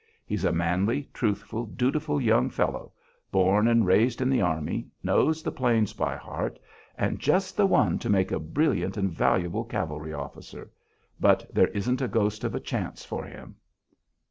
[0.25, 2.91] He's a manly, truthful, dutiful young fellow,
[3.31, 6.57] born and raised in the army, knows the plains by heart,
[6.97, 10.71] and just the one to make a brilliant and valuable cavalry officer,
[11.19, 13.57] but there isn't a ghost of a chance for him."